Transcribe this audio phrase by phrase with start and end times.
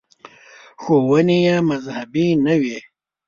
[0.81, 2.77] •ښوونې یې مذهبي نه وې.